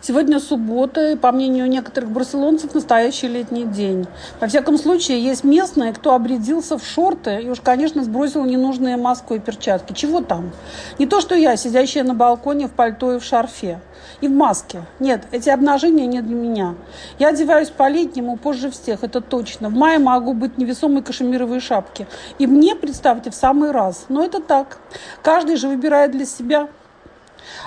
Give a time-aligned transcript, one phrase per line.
[0.00, 4.06] Сегодня суббота, и, по мнению некоторых барселонцев, настоящий летний день.
[4.40, 9.34] Во всяком случае, есть местные, кто обрядился в шорты и уж, конечно, сбросил ненужные маску
[9.34, 9.92] и перчатки.
[9.92, 10.52] Чего там?
[10.98, 13.80] Не то, что я, сидящая на балконе в пальто и в шарфе.
[14.20, 14.82] И в маске.
[15.00, 16.74] Нет, эти обнажения не для меня.
[17.18, 19.70] Я одеваюсь по-летнему, позже всех, это точно.
[19.70, 22.06] В мае могу быть невесомой кашемировой шапки.
[22.38, 24.04] И мне, представьте, в самый раз.
[24.08, 24.78] Но это так.
[25.22, 26.68] Каждый же выбирает для себя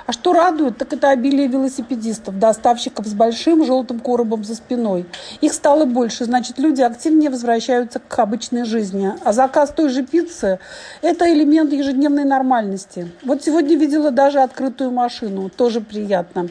[0.06, 5.06] а что радует, так это обилие велосипедистов, доставщиков с большим желтым коробом за спиной.
[5.42, 9.14] Их стало больше, значит, люди активнее возвращаются к обычной жизни.
[9.24, 10.60] А заказ той же пиццы–
[11.02, 13.12] это элемент ежедневной нормальности.
[13.24, 16.50] Вот сегодня видела даже открытую машину, тоже приятно.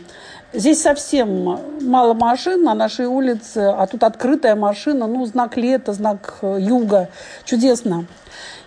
[0.52, 6.38] Здесь совсем мало машин на нашей улице, а тут открытая машина, ну, знак лета, знак
[6.40, 7.09] э, юга.
[7.45, 8.06] Чудесно.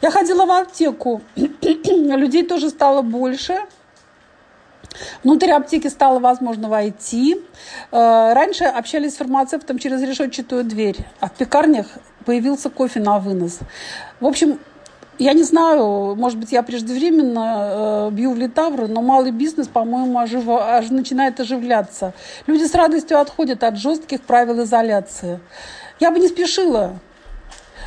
[0.02, 3.58] Я ходила в аптеку, людей тоже стало больше–
[5.24, 7.42] Внутрь аптеки стало возможно войти.
[7.92, 11.88] Э, раньше общались с фармацевтом через решетчатую дверь, а в пекарнях
[12.26, 13.60] появился кофе на вынос.
[14.20, 14.60] В общем,
[15.20, 20.18] я не знаю, может быть, я преждевременно э, бью в литавры, но малый бизнес, по-моему,
[20.18, 20.48] ожив...
[20.48, 22.14] аж начинает оживляться.
[22.48, 25.42] Люди с радостью отходят от жестких правил изоляции.
[26.00, 27.00] Я бы не спешила,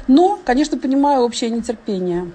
[0.09, 2.31] но, конечно, понимаю общее нетерпение.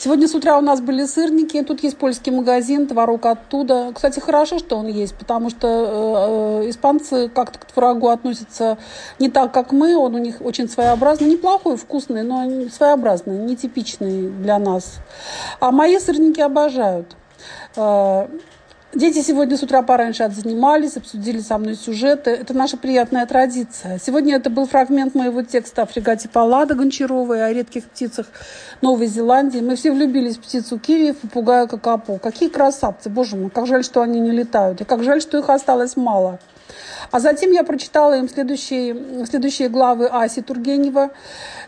[0.00, 1.60] Сегодня с утра у нас были сырники.
[1.64, 3.90] Тут есть польский магазин, творог оттуда.
[3.92, 8.78] Кстати, хорошо, что он есть, потому что э, испанцы как-то к творогу относятся
[9.18, 9.96] не так, как мы.
[9.96, 11.28] Он у них очень своеобразный.
[11.28, 14.98] Неплохой, вкусный, но своеобразный, нетипичный для нас.
[15.58, 17.16] А мои сырники обожают.
[17.74, 18.28] Э,
[18.98, 22.32] Дети сегодня с утра пораньше отзанимались, обсудили со мной сюжеты.
[22.32, 24.00] Это наша приятная традиция.
[24.04, 28.26] Сегодня это был фрагмент моего текста о фрегате Паллада Гончаровой, о редких птицах
[28.82, 29.60] Новой Зеландии.
[29.60, 32.18] Мы все влюбились в птицу киви, в попугая какапо.
[32.18, 34.80] Какие красавцы, боже мой, как жаль, что они не летают.
[34.80, 36.40] И как жаль, что их осталось мало.
[37.10, 41.10] А затем я прочитала им следующие, следующие главы Аси Тургенева.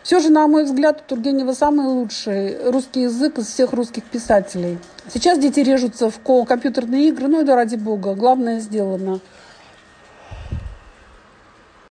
[0.03, 4.77] Все же, на мой взгляд, у Тургенева самый лучший русский язык из всех русских писателей.
[5.11, 9.19] Сейчас дети режутся в компьютерные игры, ну это ради бога, главное сделано–